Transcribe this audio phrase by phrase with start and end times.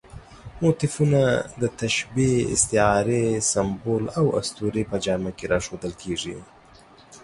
[0.61, 1.21] موتیفونه
[1.61, 6.35] د تشبیه، استعارې، سمبول او اسطورې په جامه کې راښودل کېږي.